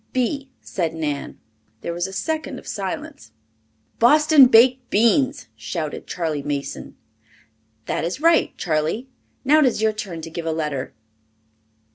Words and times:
"B," 0.13 0.49
said 0.61 0.95
Nan. 0.95 1.39
There 1.81 1.93
was 1.93 2.07
a 2.07 2.11
second 2.11 2.57
of 2.57 2.65
silence. 2.65 3.33
"Boston 3.99 4.47
Baked 4.47 4.89
Beans!" 4.89 5.47
shouted 5.55 6.07
Charley 6.07 6.41
Mason. 6.41 6.97
"That 7.85 8.03
is 8.03 8.19
right, 8.19 8.57
Charley. 8.57 9.09
Now 9.45 9.59
it 9.59 9.65
is 9.67 9.83
your 9.83 9.93
turn 9.93 10.21
to 10.21 10.31
give 10.31 10.47
a 10.47 10.51
letter." 10.51 10.95